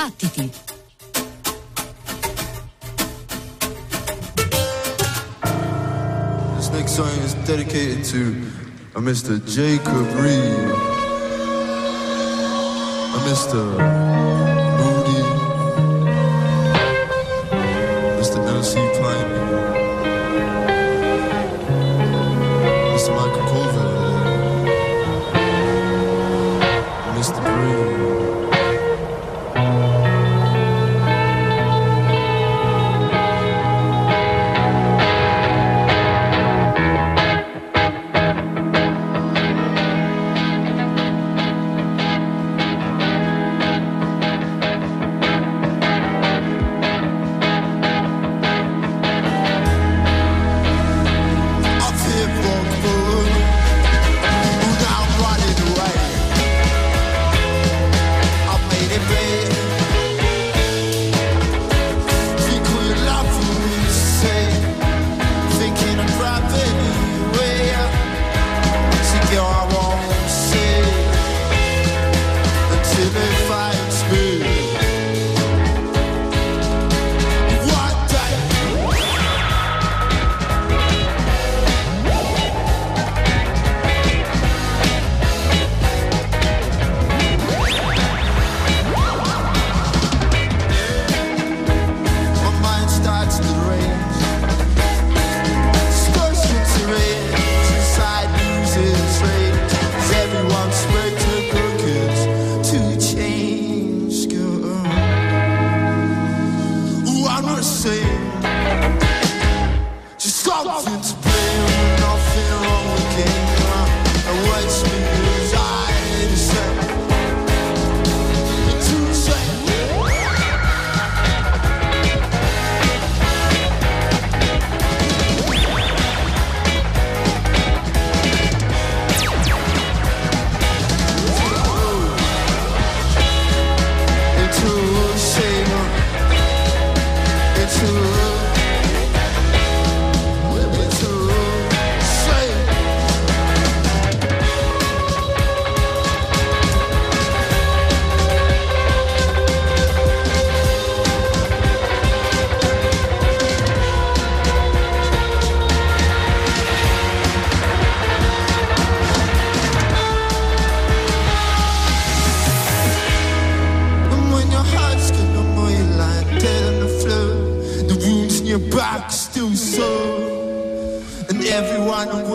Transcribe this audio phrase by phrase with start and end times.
[0.00, 0.48] Battiti!
[6.56, 8.28] This next song is dedicated to
[8.94, 9.36] a Mr.
[9.46, 10.70] Jacob Reed,
[13.12, 13.60] a Mr.
[14.80, 15.22] Moody,
[18.22, 18.36] Mr.
[18.46, 19.69] Tennessee Pioneer.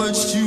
[0.05, 0.44] much you.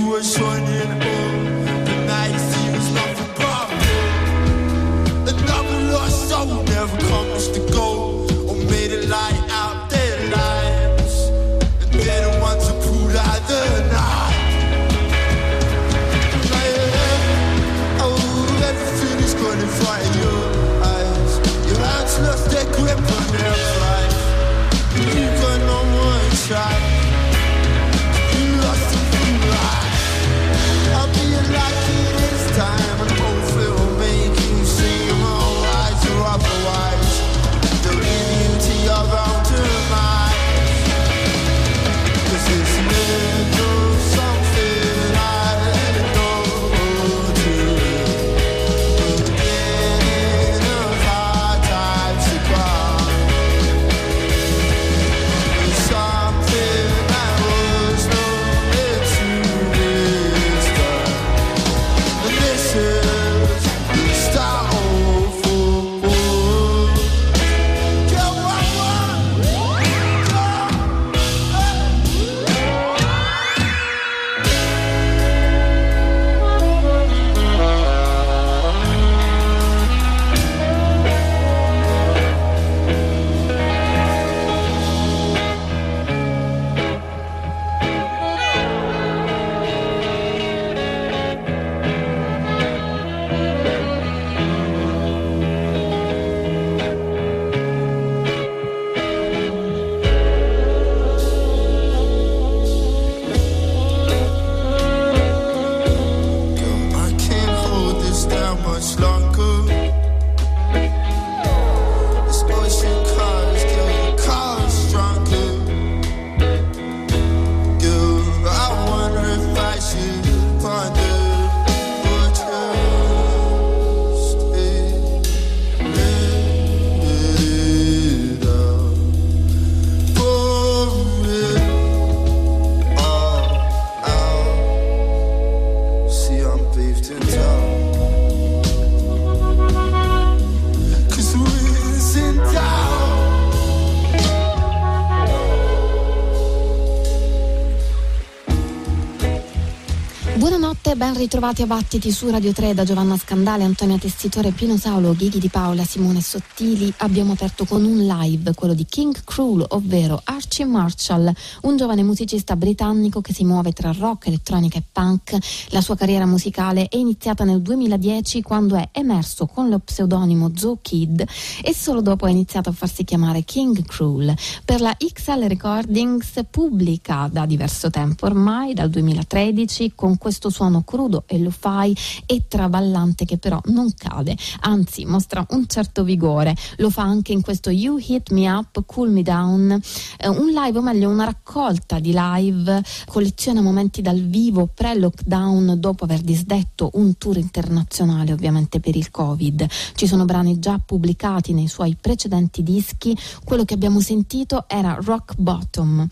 [151.28, 155.50] Ritrovati a Battiti su Radio 3 da Giovanna Scandale, Antonia Testitore, Pino Saulo, Ghighi di
[155.50, 156.90] Paola, Simone Sottili.
[156.96, 161.30] Abbiamo aperto con un live, quello di King Cruel, ovvero Archie Marshall,
[161.62, 165.36] un giovane musicista britannico che si muove tra rock, elettronica e punk.
[165.68, 170.78] La sua carriera musicale è iniziata nel 2010 quando è emerso con lo pseudonimo Zoe
[170.80, 171.26] Kid
[171.62, 174.34] e solo dopo ha iniziato a farsi chiamare King Cruel.
[174.64, 181.16] Per la XL Recordings pubblica da diverso tempo ormai, dal 2013, con questo suono crudo
[181.26, 186.54] e lo fai e traballante che però non cade, anzi mostra un certo vigore.
[186.76, 189.80] Lo fa anche in questo You Hit Me Up, Cool Me Down,
[190.18, 196.04] eh, un live o meglio una raccolta di live, colleziona momenti dal vivo pre-lockdown dopo
[196.04, 199.66] aver disdetto un tour internazionale ovviamente per il Covid.
[199.94, 205.34] Ci sono brani già pubblicati nei suoi precedenti dischi, quello che abbiamo sentito era Rock
[205.36, 206.06] Bottom.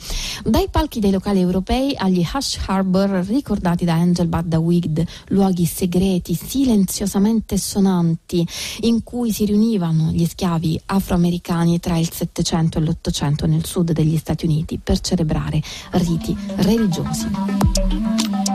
[0.45, 6.35] Dai palchi dei locali europei agli Hush Harbor ricordati da Angel Badda Wigd, luoghi segreti,
[6.35, 8.47] silenziosamente sonanti,
[8.81, 14.17] in cui si riunivano gli schiavi afroamericani tra il Settecento e l'Ottocento nel sud degli
[14.17, 15.61] Stati Uniti per celebrare
[15.91, 18.46] riti religiosi.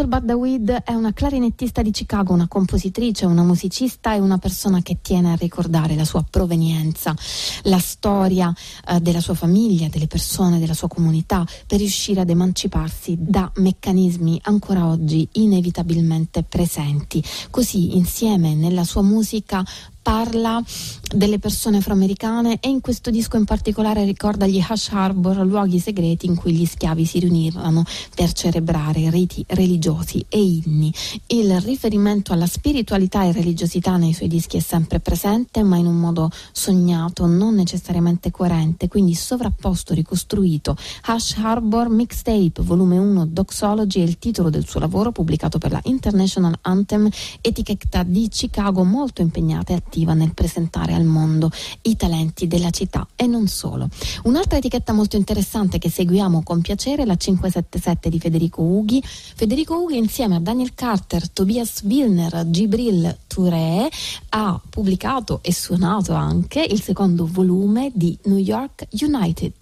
[0.00, 5.00] Angel Bardawid è una clarinettista di Chicago, una compositrice, una musicista e una persona che
[5.02, 7.14] tiene a ricordare la sua provenienza,
[7.64, 8.50] la storia
[8.88, 14.40] eh, della sua famiglia, delle persone, della sua comunità, per riuscire ad emanciparsi da meccanismi
[14.44, 17.22] ancora oggi inevitabilmente presenti.
[17.50, 19.62] Così insieme nella sua musica
[20.02, 20.62] parla
[21.12, 26.26] delle persone afroamericane e in questo disco in particolare ricorda gli Hush Harbor, luoghi segreti
[26.26, 30.92] in cui gli schiavi si riunivano per celebrare riti religiosi e inni.
[31.26, 35.96] Il riferimento alla spiritualità e religiosità nei suoi dischi è sempre presente, ma in un
[35.96, 40.76] modo sognato, non necessariamente coerente, quindi sovrapposto, ricostruito.
[41.08, 45.80] Hush Harbor Mixtape, volume 1, Doxology è il titolo del suo lavoro pubblicato per la
[45.84, 47.08] International Anthem,
[47.40, 51.50] etichetta di Chicago molto impegnata e attiva nel presentare al mondo
[51.82, 53.88] i talenti della città e non solo.
[54.24, 59.02] Un'altra etichetta molto interessante che seguiamo con piacere è la 577 di Federico Ughi.
[59.02, 63.88] Federico Ughi insieme a Daniel Carter, Tobias Wilner, Gibril Touré
[64.30, 69.52] ha pubblicato e suonato anche il secondo volume di New York United.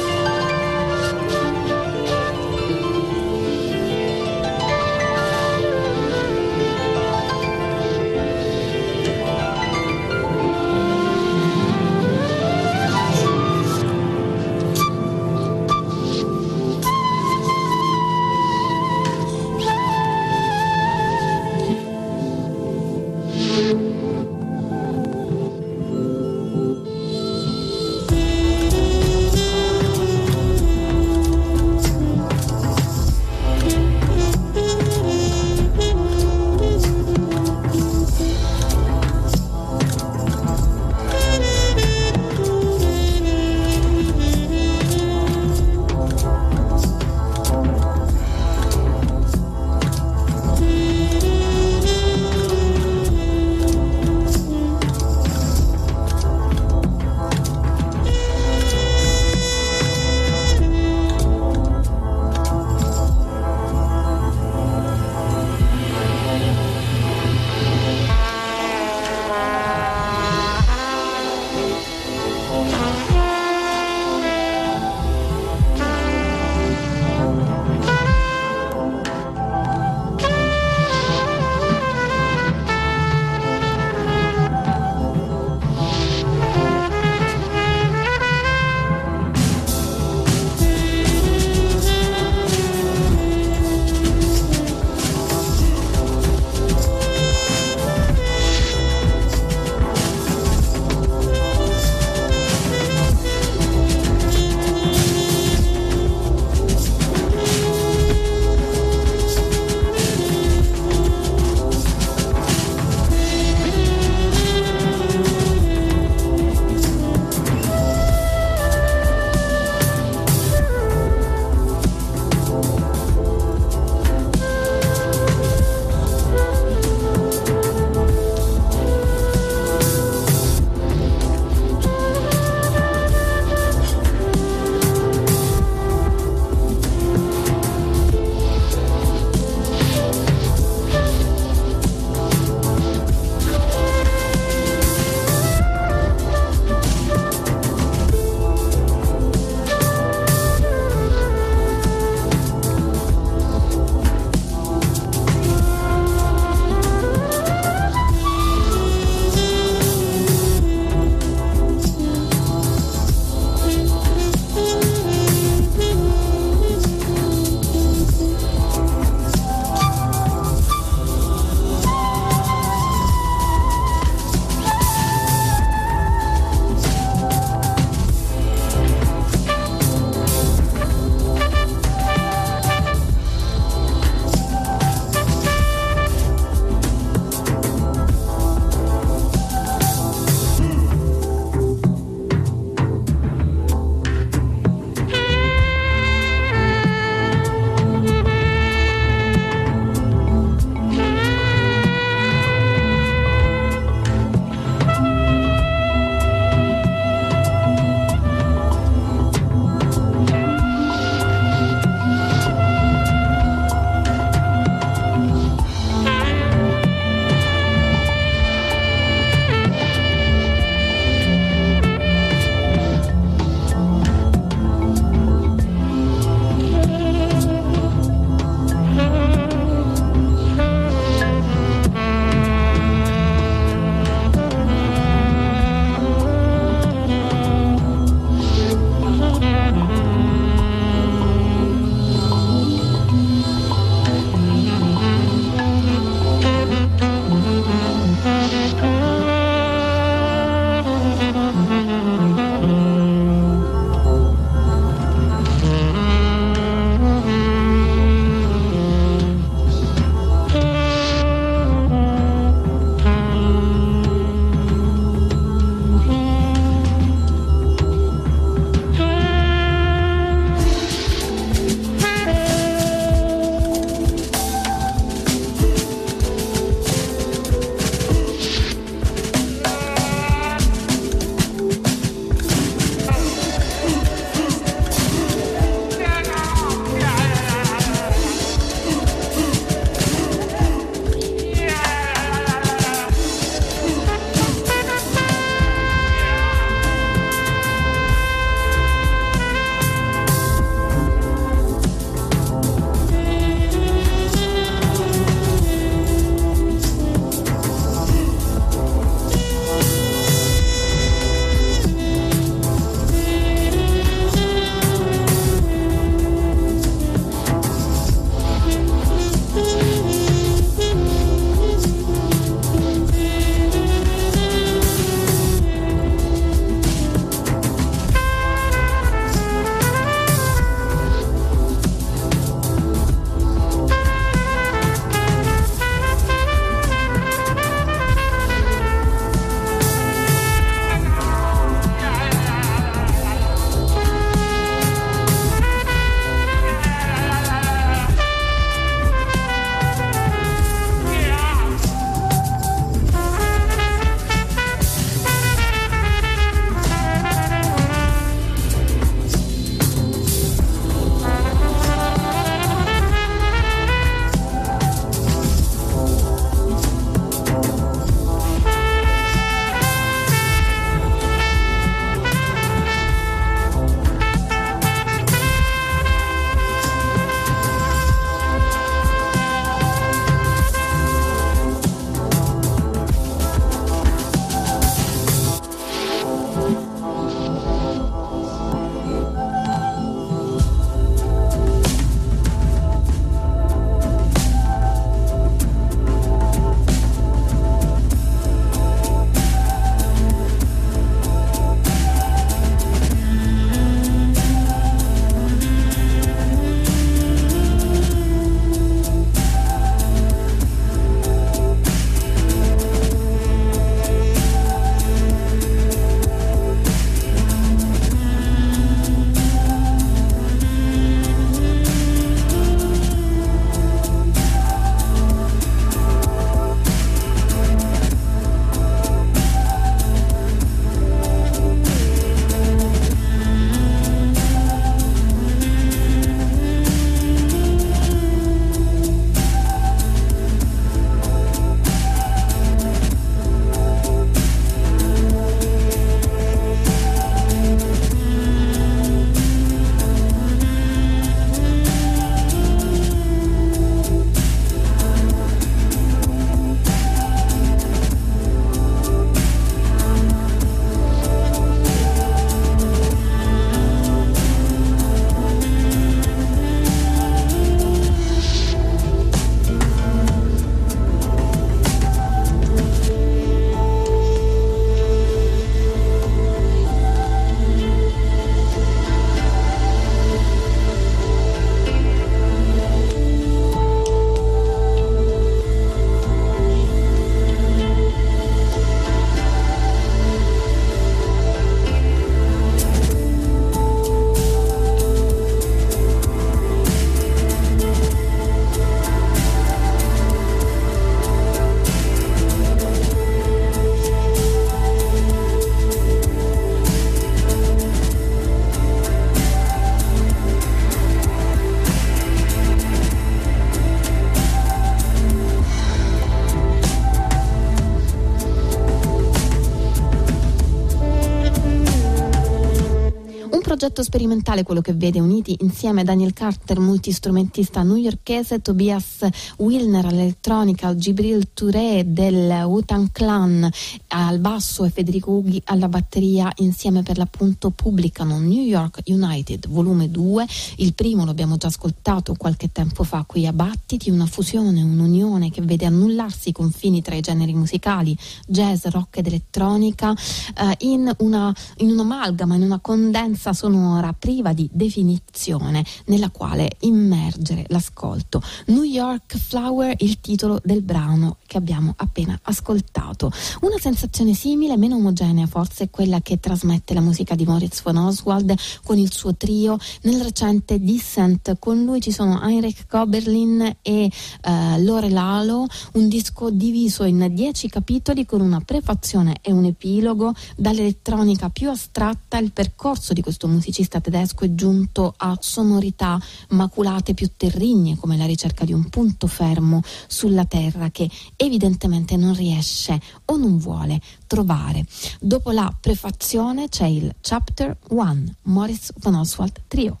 [523.92, 529.11] Progetto sperimentale quello che vede uniti insieme Daniel Carter, multistrumentista newyorkese, Tobias
[529.56, 533.68] Wilner all'elettronica, Gibril Touré del Wutan Clan
[534.08, 540.10] al basso e Federico Ughi alla batteria insieme per l'appunto pubblicano New York United volume
[540.10, 544.82] 2 il primo lo abbiamo già ascoltato qualche tempo fa qui a Battiti una fusione,
[544.82, 550.74] un'unione che vede annullarsi i confini tra i generi musicali jazz, rock ed elettronica eh,
[550.80, 558.42] in, una, in un'amalgama, in una condensa sonora priva di definizione nella quale immergere l'ascolto.
[558.66, 564.96] New York Flower il titolo del brano che abbiamo appena ascoltato una sensazione simile, meno
[564.96, 569.34] omogenea forse, è quella che trasmette la musica di Moritz von Oswald con il suo
[569.34, 571.56] trio nel recente Descent.
[571.58, 574.10] Con lui ci sono Heinrich Koberlin e
[574.42, 580.32] eh, Lore Lalo, un disco diviso in dieci capitoli con una prefazione e un epilogo.
[580.56, 586.20] Dall'elettronica più astratta il percorso di questo musicista tedesco è giunto a sonorità
[586.50, 592.34] maculate più terrigne come la ricerca di un punto fermo sulla terra che evidentemente non
[592.34, 594.84] riesce o non vuole trovare.
[595.20, 600.00] Dopo la prefazione c'è il Chapter 1, Morris von Oswald Trio.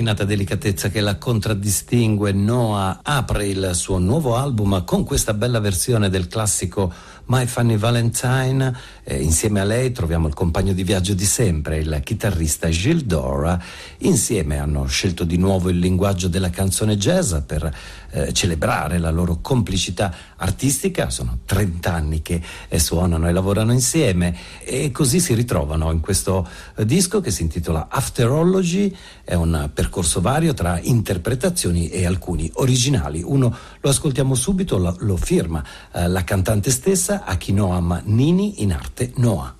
[0.00, 6.08] Raffinata delicatezza che la contraddistingue, Noah apre il suo nuovo album con questa bella versione
[6.08, 6.92] del classico
[7.26, 8.74] My Funny Valentine.
[9.10, 13.60] Eh, insieme a lei troviamo il compagno di viaggio di sempre, il chitarrista Gilles Dora.
[14.02, 17.74] Insieme hanno scelto di nuovo il linguaggio della canzone jazz per
[18.12, 21.10] eh, celebrare la loro complicità artistica.
[21.10, 26.48] Sono 30 anni che eh, suonano e lavorano insieme e così si ritrovano in questo
[26.76, 28.96] eh, disco che si intitola Afterology.
[29.24, 33.22] È un percorso vario tra interpretazioni e alcuni originali.
[33.24, 38.98] Uno lo ascoltiamo subito, lo, lo firma eh, la cantante stessa Akinoam Nini in arte
[39.16, 39.54] Noah.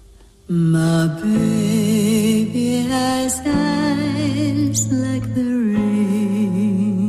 [0.49, 7.01] My baby has eyes like the rain.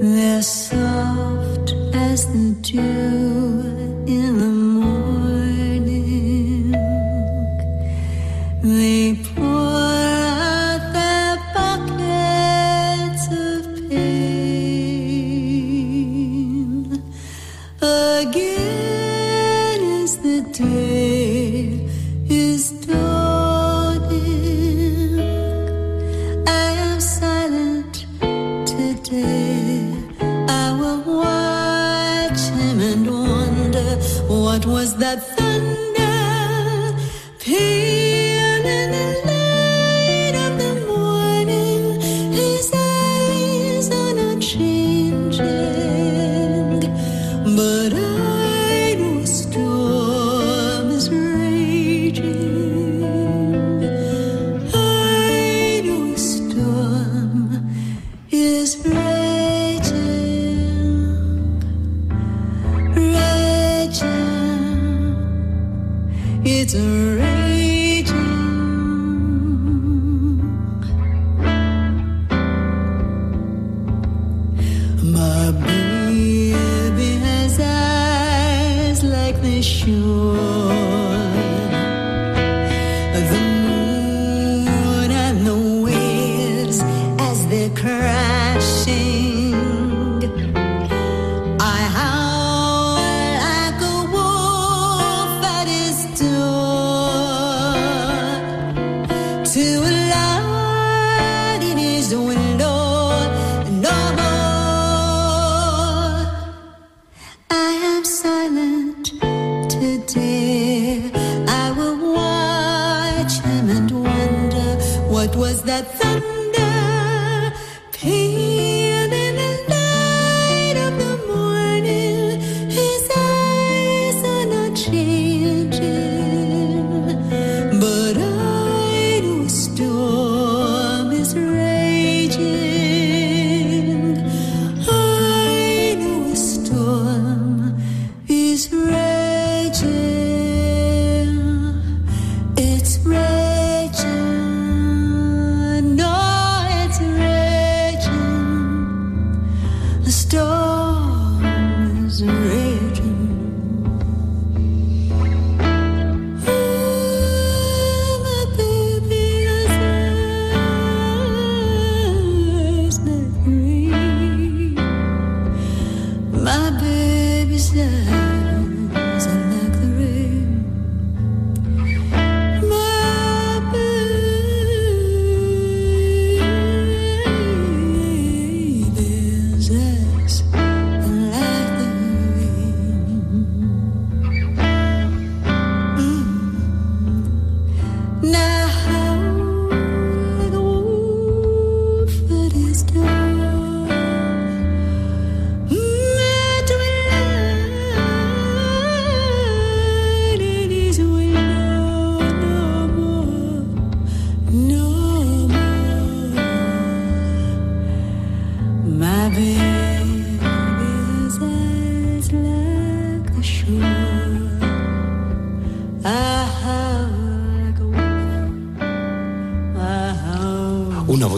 [0.00, 3.35] They're soft as the dew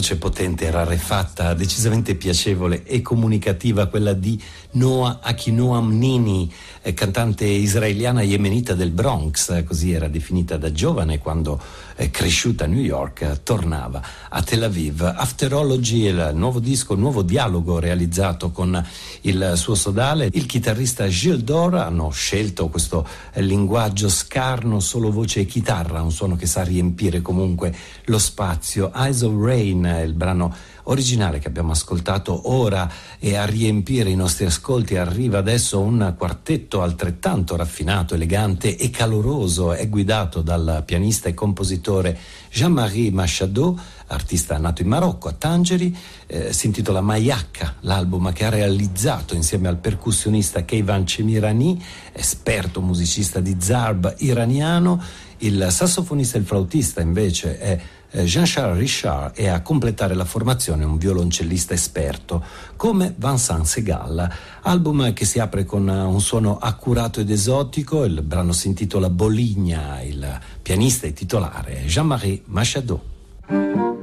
[0.08, 4.40] voce potente, rarefatta, decisamente piacevole e comunicativa, quella di
[4.72, 6.50] Noah Akinoam Nini,
[6.80, 11.60] eh, cantante israeliana yemenita del Bronx, eh, così era definita da giovane quando
[11.96, 15.02] eh, cresciuta a New York, tornava a Tel Aviv.
[15.02, 18.82] Afterology il nuovo disco, il nuovo dialogo realizzato con
[19.22, 20.28] il suo sodale.
[20.32, 26.12] Il chitarrista Gilles Dora hanno scelto questo eh, linguaggio scarno, solo voce e chitarra, un
[26.12, 28.92] suono che sa riempire comunque lo spazio.
[28.94, 30.54] Eyes of Rain il brano
[30.88, 36.82] originale che abbiamo ascoltato ora e a riempire i nostri ascolti arriva adesso un quartetto
[36.82, 42.18] altrettanto raffinato, elegante e caloroso, è guidato dal pianista e compositore
[42.50, 45.96] Jean-Marie Machado, artista nato in Marocco, a Tangeri,
[46.26, 51.82] eh, si intitola Mayakka, l'album che ha realizzato insieme al percussionista Keivan Chemirani,
[52.12, 55.02] esperto musicista di zarb iraniano,
[55.38, 57.80] il sassofonista e il flautista invece è
[58.10, 62.42] eh, Jean-Charles Richard e a completare la formazione un violoncellista esperto
[62.76, 64.30] come Vincent Segal.
[64.62, 69.10] Album che si apre con eh, un suono accurato ed esotico, il brano si intitola
[69.10, 73.97] Boligna, il pianista e titolare è Jean-Marie Machado.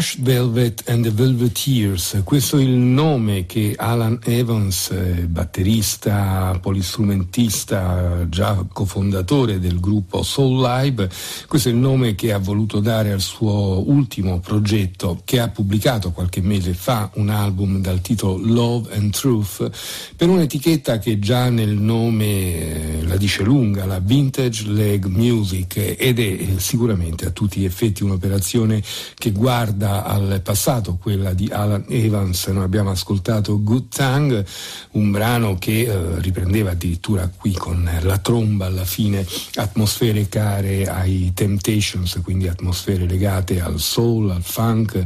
[0.03, 8.27] Crush Velvet and the Velveteers, questo è il nome che Alan Evans, eh, batterista, polistrumentista,
[8.27, 11.09] già cofondatore del gruppo Soul Live,
[11.47, 16.11] questo è il nome che ha voluto dare al suo ultimo progetto che ha pubblicato
[16.11, 19.69] qualche mese fa un album dal titolo Love and Truth
[20.17, 26.19] per un'etichetta che già nel nome eh, la dice lunga, la Vintage Leg Music ed
[26.19, 28.83] è sicuramente a tutti gli effetti un'operazione
[29.15, 34.45] che guarda al passato, quella di Alan Evans, noi abbiamo ascoltato Good Tongue,
[34.91, 39.25] un brano che eh, riprendeva addirittura qui con la tromba alla fine
[39.55, 45.03] atmosfere care ai Temptations, quindi atmosfere legate al soul, al funk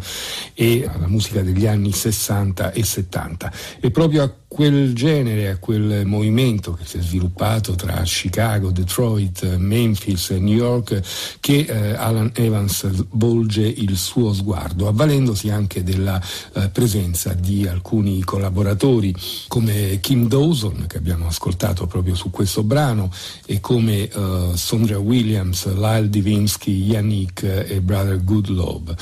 [0.54, 3.52] e alla musica degli anni 60 e 70.
[3.82, 9.58] E proprio a quel genere, a quel movimento che si è sviluppato tra Chicago, Detroit,
[9.58, 11.02] Memphis e New York
[11.40, 16.22] che eh, Alan Evans volge il suo sguardo, avvalendosi anche della
[16.54, 19.14] eh, presenza di alcuni collaboratori
[19.48, 23.12] come Kim Dawson che abbiamo ascoltato proprio su questo brano
[23.46, 28.96] e come eh, Sondra Williams, Lyle Divinsky, Yannick e Brother Goodlove.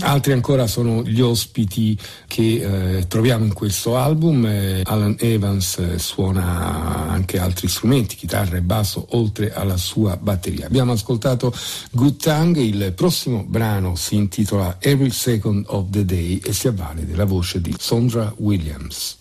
[0.00, 5.98] Altri ancora sono gli ospiti che eh, troviamo in questo album eh, Alan Evans eh,
[5.98, 10.66] suona anche altri strumenti, chitarra e basso, oltre alla sua batteria.
[10.66, 11.52] Abbiamo ascoltato
[11.92, 17.06] Good Tongue, il prossimo brano si intitola Every Second of the Day e si avvale
[17.06, 19.19] della voce di Sondra Williams.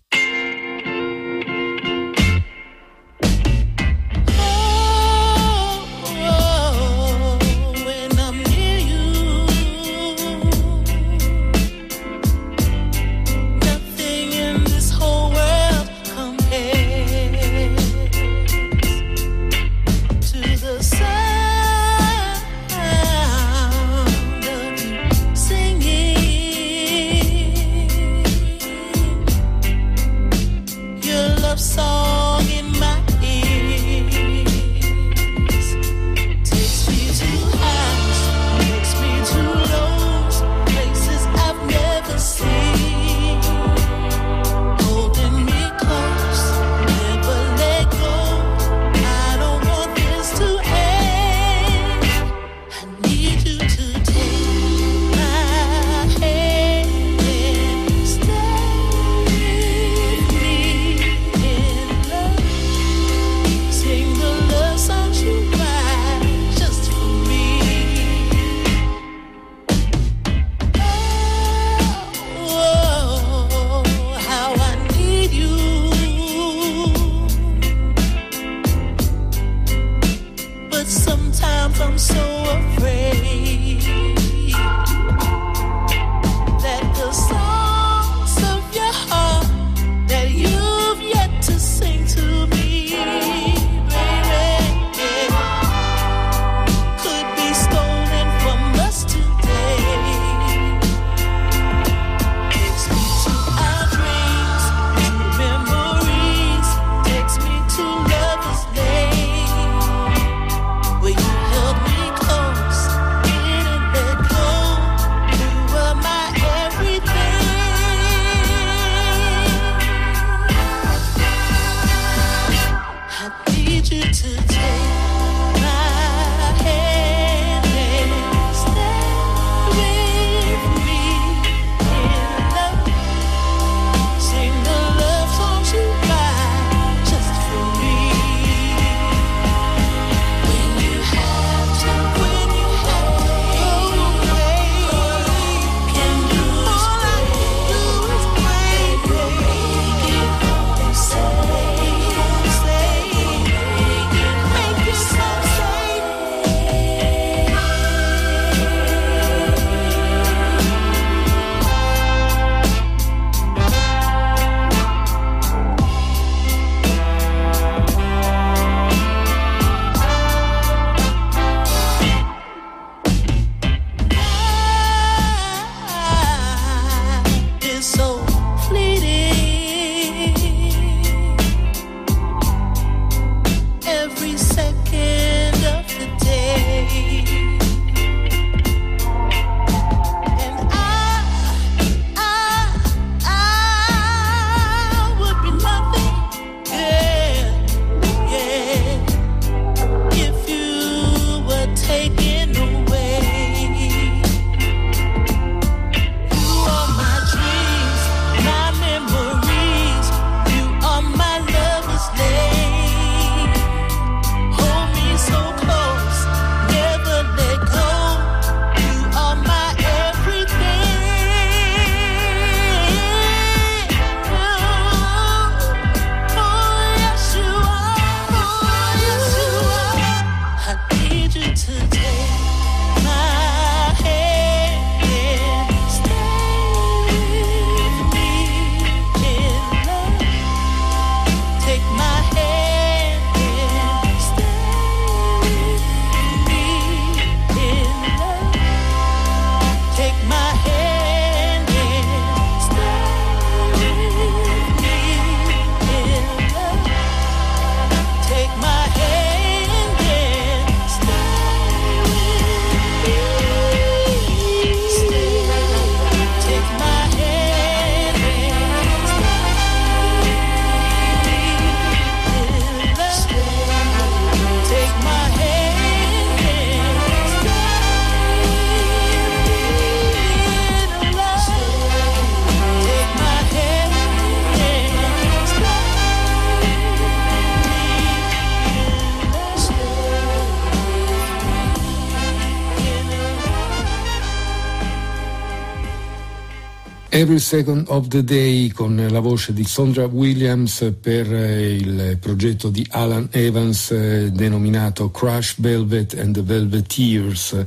[297.30, 302.72] Every Second of the Day con la voce di Sondra Williams per eh, il progetto
[302.72, 307.64] di Alan Evans eh, denominato Crush Velvet and the Velveteers,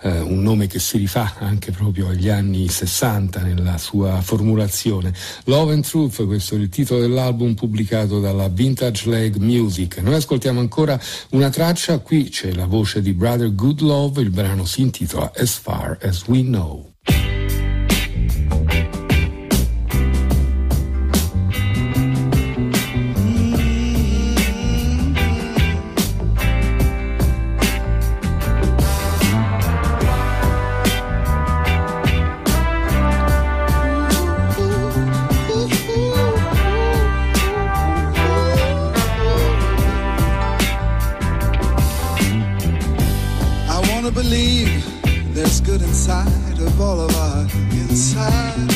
[0.00, 5.14] eh, un nome che si rifà anche proprio agli anni 60 nella sua formulazione.
[5.44, 9.98] Love and Truth, questo è il titolo dell'album pubblicato dalla Vintage Leg Music.
[9.98, 11.00] Noi ascoltiamo ancora
[11.30, 15.52] una traccia, qui c'è la voce di Brother Good Love, il brano si intitola As
[15.52, 16.93] Far As We Know.
[44.24, 44.82] believe
[45.34, 47.42] there's good inside of all of our
[47.82, 48.70] inside.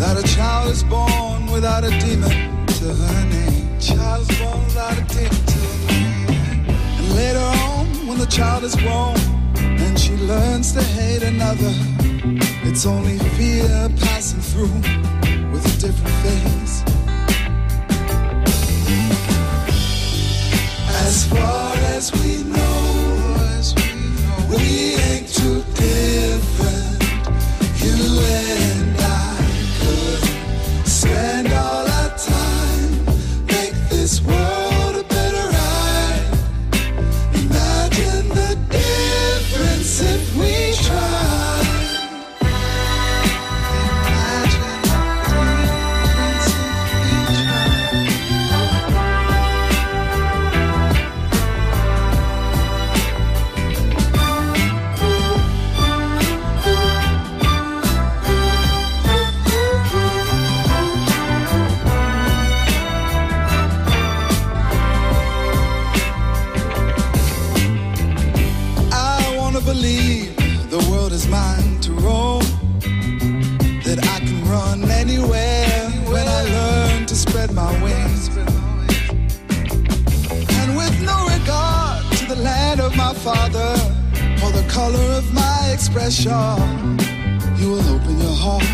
[0.00, 3.78] That a child is born without a demon to her name.
[3.78, 6.76] Child is born without a demon to her name.
[6.98, 9.16] And later on, when the child is grown
[9.84, 11.72] and she learns to hate another,
[12.68, 14.78] it's only fear passing through
[15.52, 16.74] with a different face.
[21.06, 22.67] As far as we know.
[24.50, 25.97] We ain't too dead.
[85.88, 86.98] expression.
[87.56, 88.64] You will open your heart,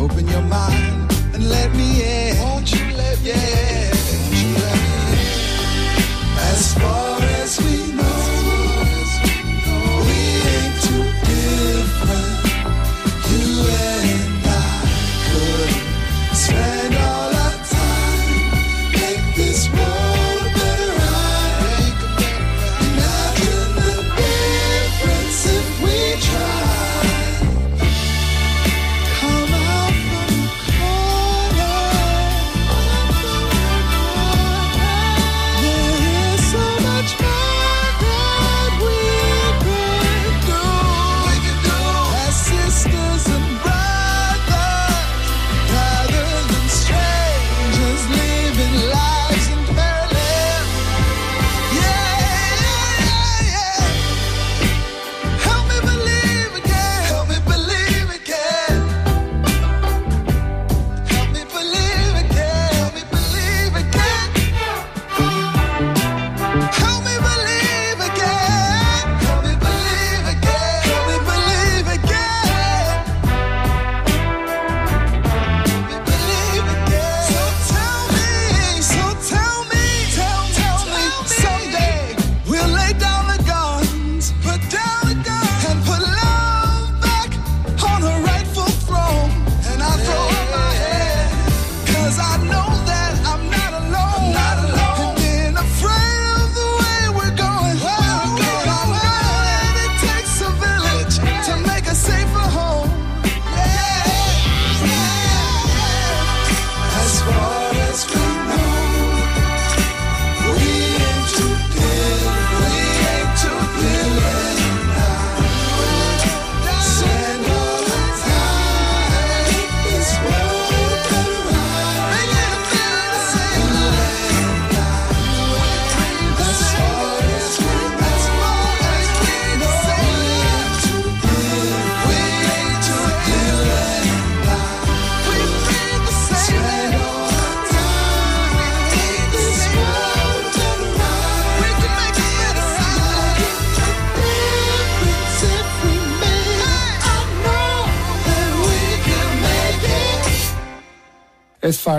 [0.00, 2.38] open your mind, and let me in.
[2.38, 3.73] Won't you let me in?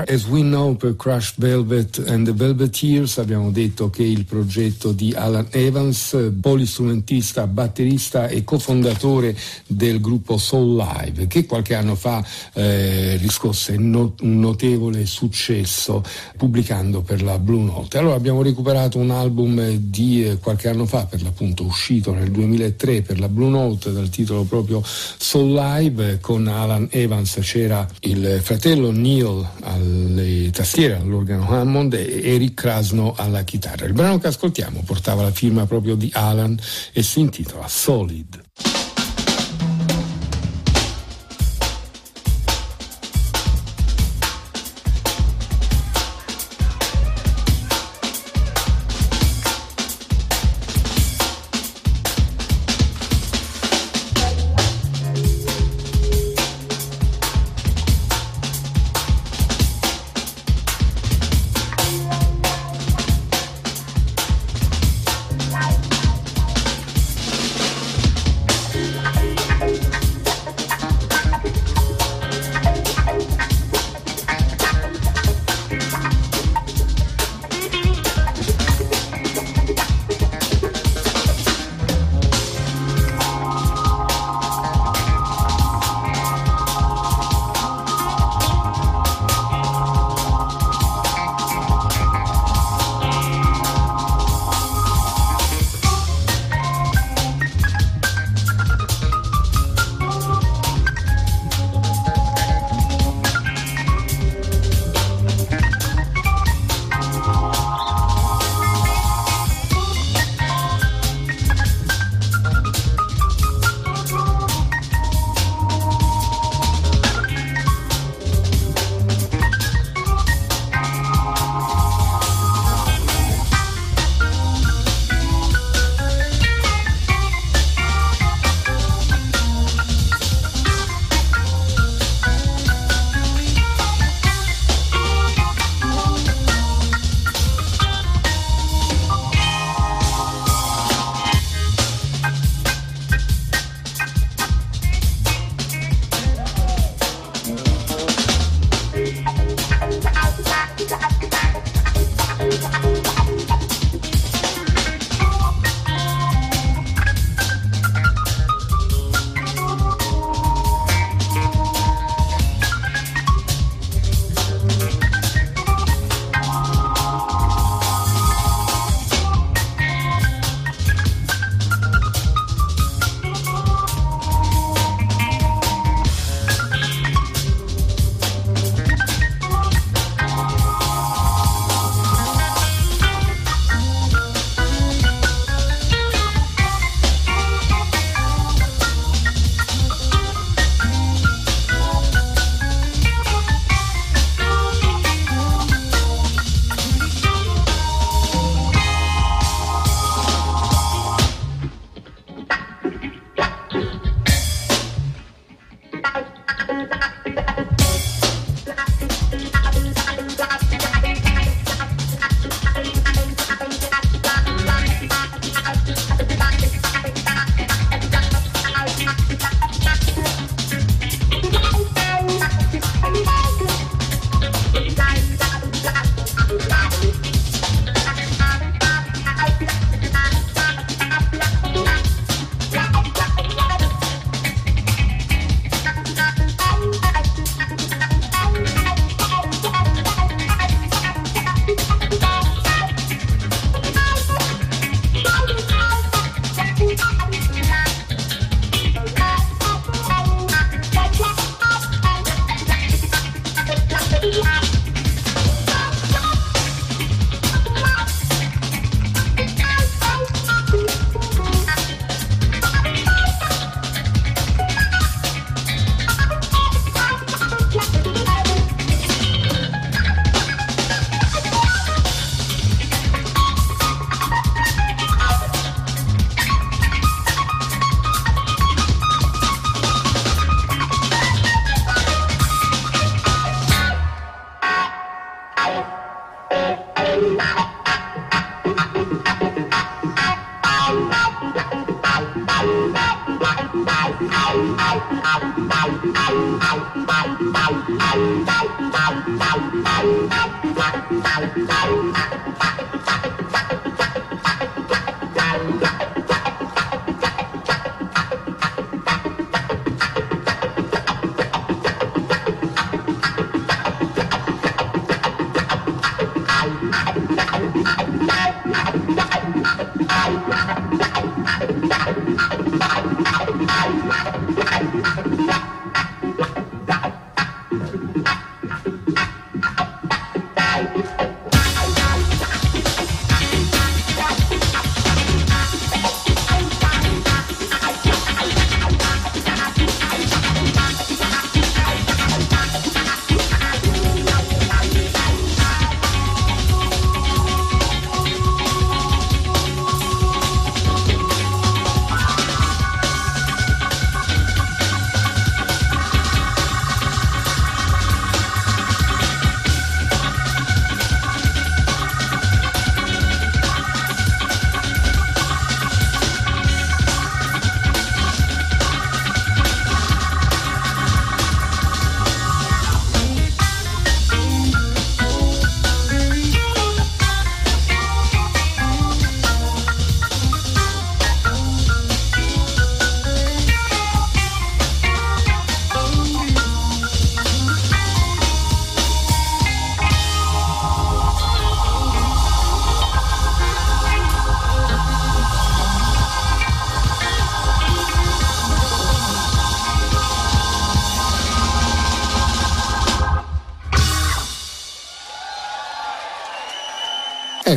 [0.08, 5.14] As we know per Crushed Velvet and the Velveteers abbiamo detto che il progetto di
[5.16, 9.36] Alan Evans, polistrumentista, batterista e cofondatore
[9.66, 16.04] del gruppo Soul Live, che qualche anno fa eh, riscosse no, un notevole successo
[16.38, 17.98] pubblicando per la Blue Note.
[17.98, 23.02] Allora abbiamo recuperato un album di eh, qualche anno fa, per l'appunto uscito nel 2003
[23.02, 28.92] per la Blue Note dal titolo proprio Soul Live, con Alan Evans c'era il fratello
[28.92, 29.48] Neil
[29.96, 33.86] alle tastiere, all'organo Hammond e Eric Krasno alla chitarra.
[33.86, 36.58] Il brano che ascoltiamo portava la firma proprio di Alan
[36.92, 38.42] e si intitola Solid.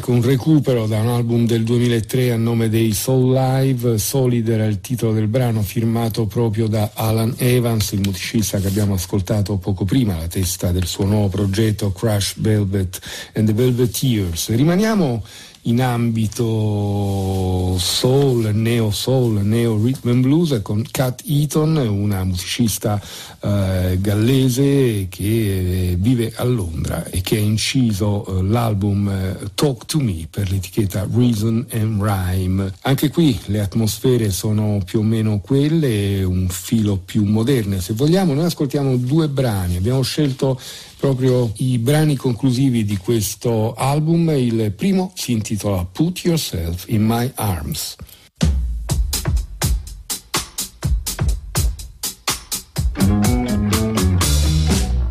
[0.08, 3.98] Ecco, un recupero da un album del 2003 a nome dei Soul Live.
[3.98, 8.94] Solid era il titolo del brano firmato proprio da Alan Evans, il musicista che abbiamo
[8.94, 12.98] ascoltato poco prima, la testa del suo nuovo progetto Crash Velvet
[13.34, 14.48] and the Velveteers.
[14.48, 15.22] Rimaniamo
[15.68, 23.00] in ambito soul, neo soul, neo rhythm and blues con Kat Eaton, una musicista
[23.40, 29.84] eh, gallese che eh, vive a Londra e che ha inciso eh, l'album eh, Talk
[29.84, 32.72] to Me per l'etichetta Reason and Rhyme.
[32.82, 38.32] Anche qui le atmosfere sono più o meno quelle, un filo più moderne se vogliamo.
[38.32, 40.58] Noi ascoltiamo due brani, abbiamo scelto
[40.98, 44.28] proprio i brani conclusivi di questo album.
[44.30, 47.96] Il primo si intitola Put Yourself in My Arms.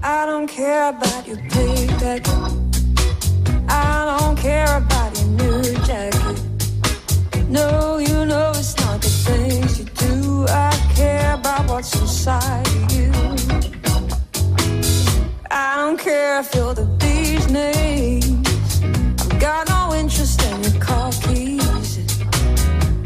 [0.03, 2.27] I don't care about your payback.
[3.69, 6.41] I don't care about your new jacket.
[7.49, 10.45] No, you know it's not the things you do.
[10.49, 12.66] I care about what's inside
[15.87, 18.83] don't care if you're the bee's knees.
[19.21, 21.97] I've got no interest in your car keys.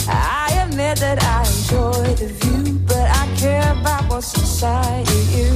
[0.08, 5.54] I admit that I enjoy the view, but I care about what's inside of you.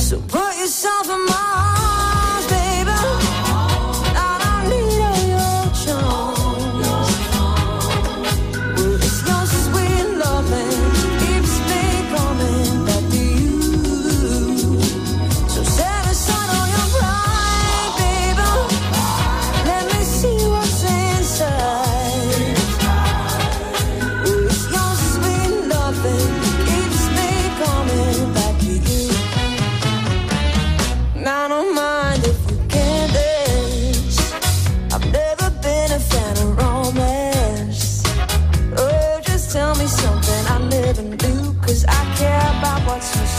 [0.00, 2.03] So put yourself in my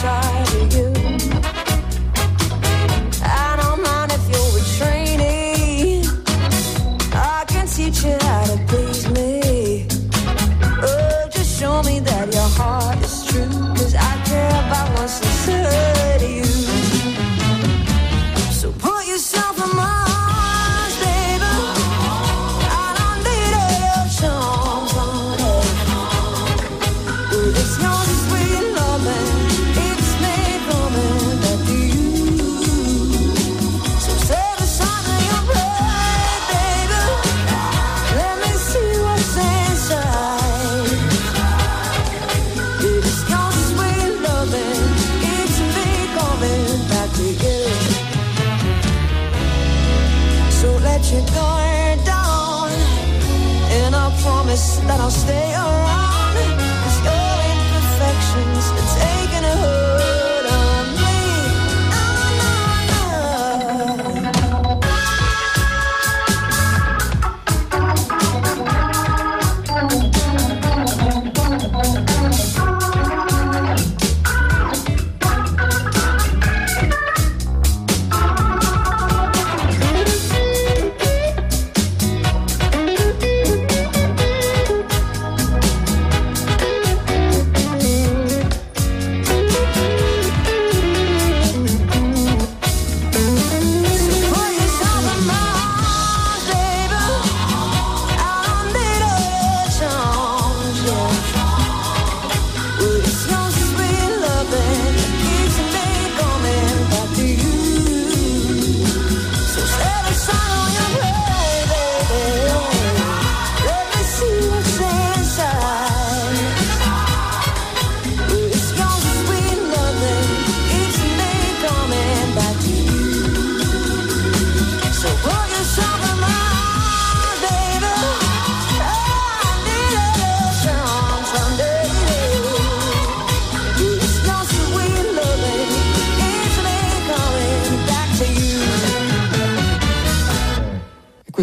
[0.05, 0.94] inside of you.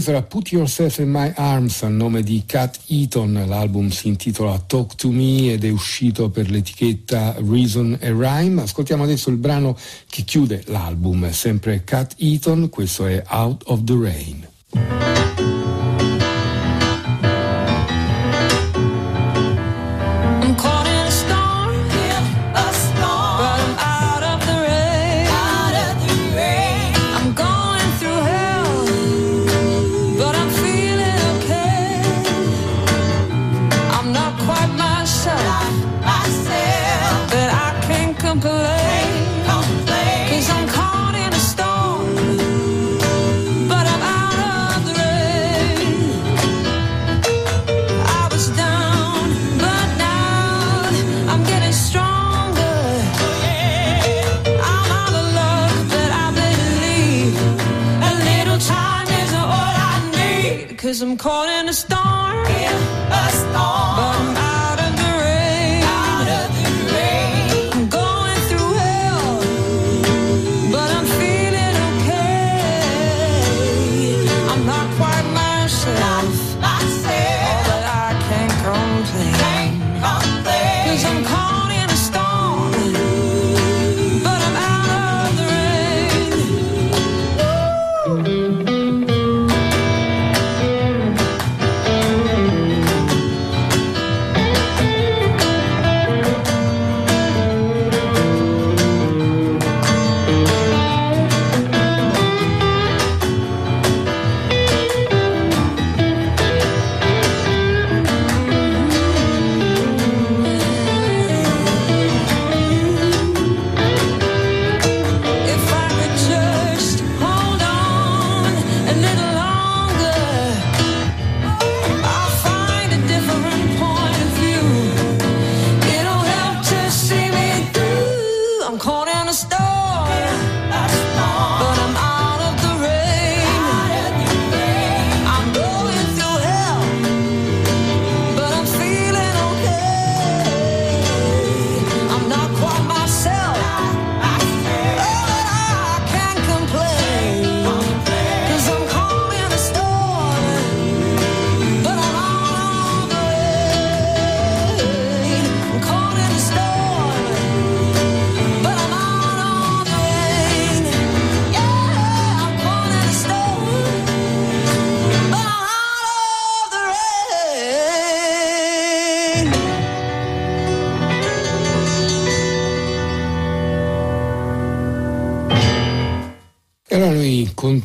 [0.03, 4.59] Questo era Put Yourself in My Arms a nome di Cat Eaton, l'album si intitola
[4.59, 8.63] Talk to Me ed è uscito per l'etichetta Reason and Rhyme.
[8.63, 13.97] Ascoltiamo adesso il brano che chiude l'album, sempre Cat Eaton, questo è Out of the
[13.97, 14.42] Rain.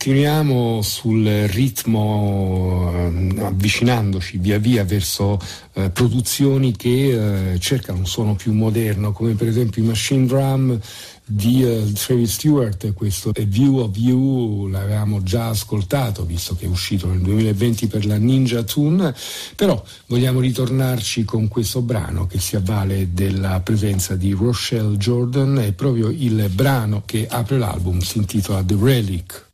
[0.08, 5.38] Continuiamo sul ritmo eh, avvicinandoci via via verso
[5.74, 10.80] eh, produzioni che eh, cercano un suono più moderno, come per esempio i Machine Drum
[11.26, 16.70] di eh, Travis Stewart, questo A View of You l'avevamo già ascoltato visto che è
[16.70, 19.14] uscito nel 2020 per la Ninja Tune,
[19.58, 25.74] però vogliamo ritornarci con questo brano che si avvale della presenza di Rochelle Jordan, è
[25.74, 29.47] proprio il brano che apre l'album, si intitola The Relic.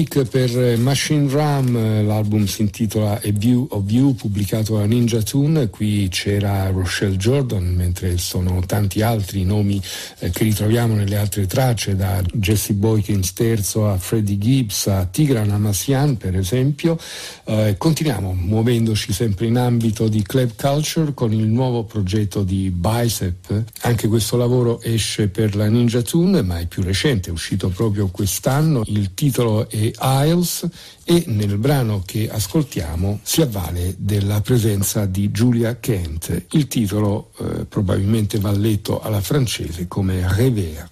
[0.00, 4.86] Relic per eh, Machine Ram, eh, l'album si intitola A View of You, pubblicato da
[4.86, 9.80] Ninja Tune, qui c'era Rochelle Jordan, mentre sono tanti altri nomi
[10.20, 15.50] eh, che ritroviamo nelle altre tracce, da Jesse Boykins terzo a Freddie Gibbs a Tigran
[15.50, 16.96] Amassian per esempio.
[17.44, 23.64] Eh, continuiamo muovendoci sempre in ambito di club culture con il nuovo progetto di Bicep.
[23.82, 28.08] Anche questo lavoro esce per la Ninja Tune, ma è più recente, è uscito proprio
[28.08, 28.82] quest'anno.
[28.86, 30.68] Il titolo è Isles
[31.04, 36.46] e nel brano che ascoltiamo si avvale della presenza di Julia Kent.
[36.52, 40.88] Il titolo eh, probabilmente va letto alla francese come Revers.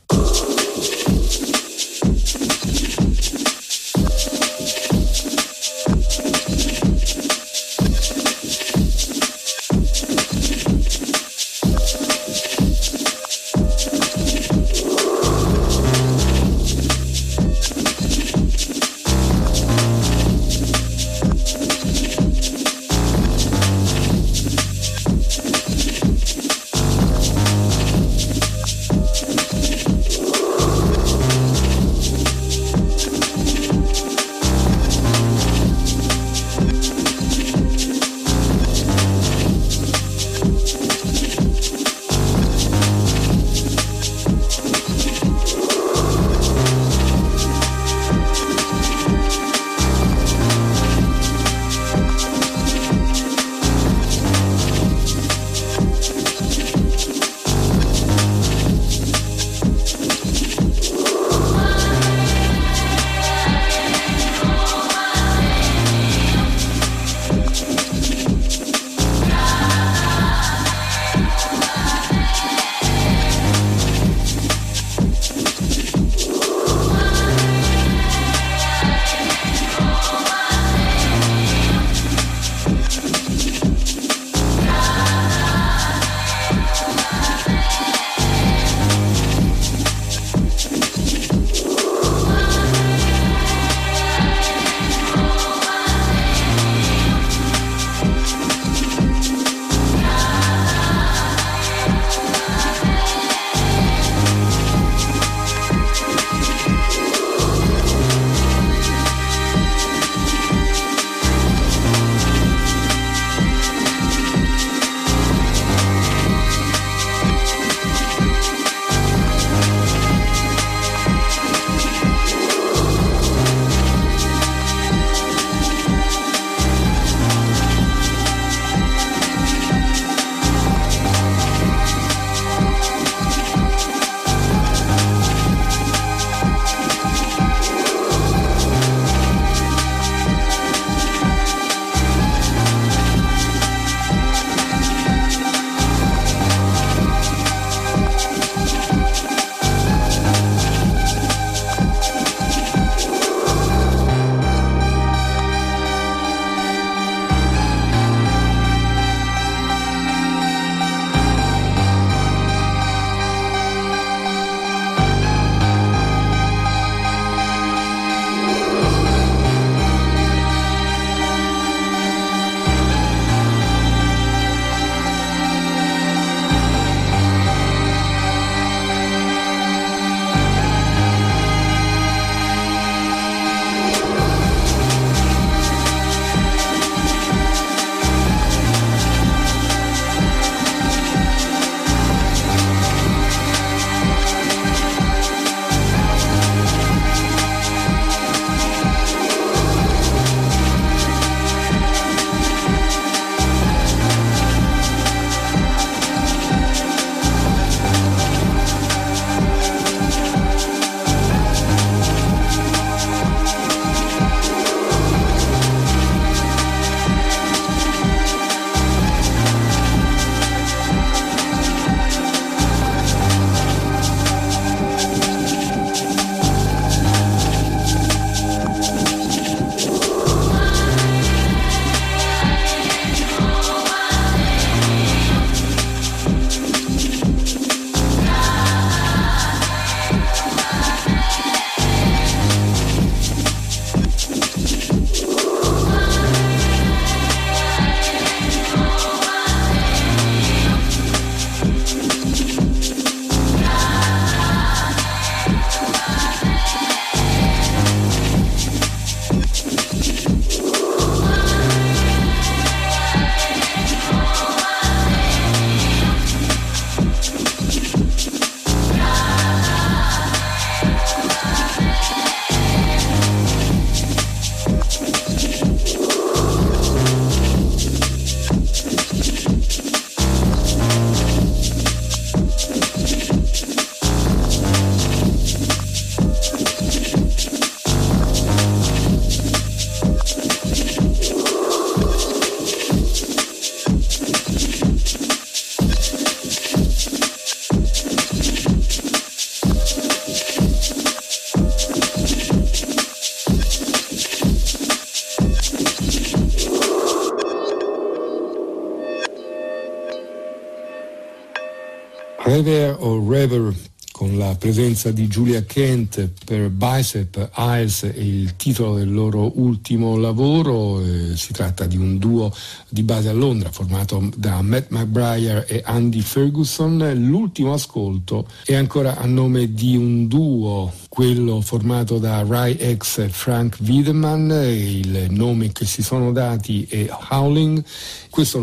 [312.99, 313.75] Rever o Rever
[314.19, 320.17] con la presenza di Julia Kent per Bicep Eyes è il titolo del loro ultimo
[320.17, 322.53] lavoro, eh, si tratta di un duo
[322.89, 327.13] di base a Londra formato da Matt McBrayer e Andy Ferguson.
[327.15, 333.29] L'ultimo ascolto è ancora a nome di un duo, quello formato da Rai X e
[333.29, 337.85] Frank Wiedemann, il nome che si sono dati è Howling.
[338.31, 338.59] Questo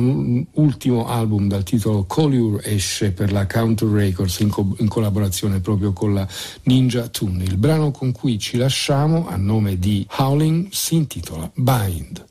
[0.53, 5.93] ultimo album dal titolo Colure esce per la Counter Records in, co- in collaborazione proprio
[5.93, 6.27] con la
[6.63, 7.43] Ninja Tune.
[7.43, 12.25] Il brano con cui ci lasciamo a nome di Howling si intitola Bind.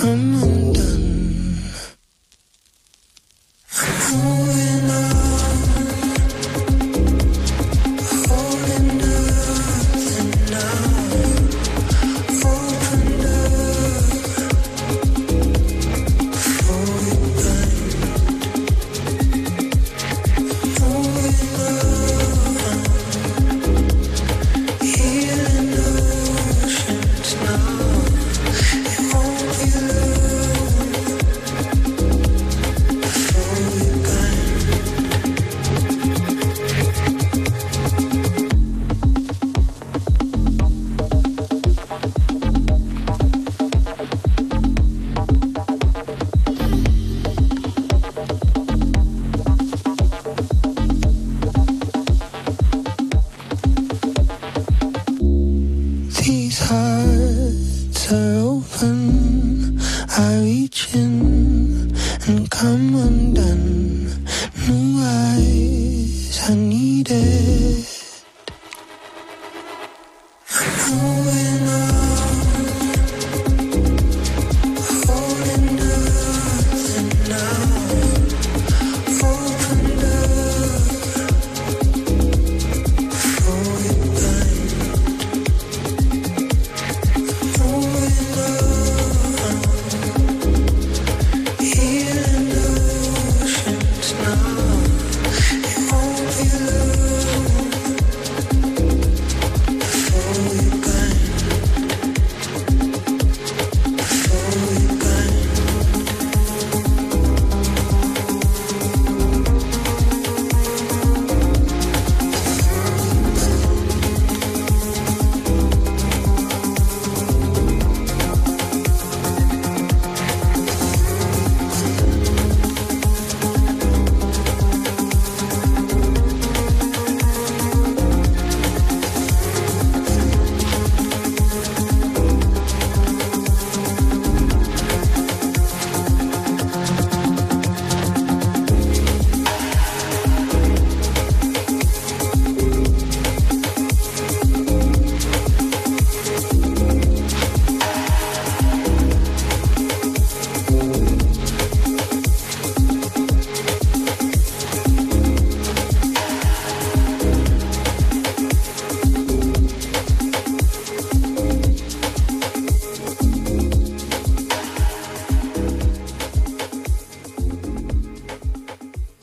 [0.00, 1.07] Come undone.